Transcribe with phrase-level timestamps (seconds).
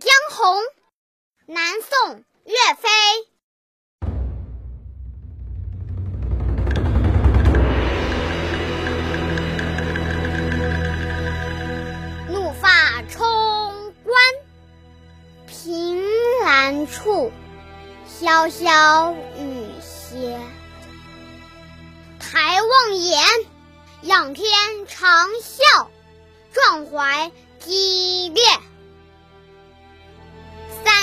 [0.00, 0.56] 江红》，
[1.46, 2.88] 南宋岳飞。
[12.28, 14.16] 怒发冲冠，
[15.46, 16.02] 凭
[16.42, 17.30] 栏处，
[18.08, 20.40] 潇潇雨歇。
[22.18, 23.22] 抬望眼，
[24.02, 24.50] 仰天
[24.88, 25.88] 长啸，
[26.52, 27.30] 壮怀
[27.60, 28.42] 激烈。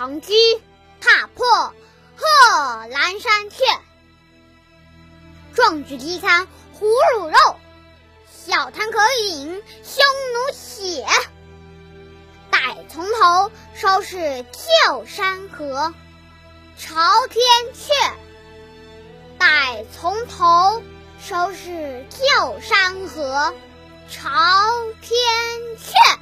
[0.00, 0.32] 长车，
[1.02, 1.46] 踏破
[2.16, 2.26] 贺
[2.88, 3.80] 兰山阙。
[5.54, 7.56] 壮举饥餐胡虏肉，
[8.32, 11.06] 小贪可饮匈奴血。
[12.50, 14.46] 待从头，收拾
[14.86, 15.92] 旧山河，
[16.78, 18.14] 朝天阙。
[19.36, 20.82] 待从头，
[21.22, 23.52] 收拾旧山河。
[24.08, 24.30] 朝
[25.02, 25.12] 天
[25.76, 26.19] 阙。